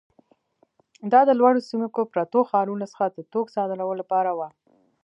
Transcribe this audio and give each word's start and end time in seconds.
دا 1.11 1.21
له 1.29 1.33
لوړو 1.39 1.65
سیمو 1.69 1.87
کې 1.95 2.09
پرتو 2.13 2.39
ښارونو 2.49 2.85
څخه 2.91 3.05
د 3.09 3.17
توکو 3.31 3.53
صادرولو 3.55 3.99
لپاره 4.01 4.31
وه. 4.37 4.49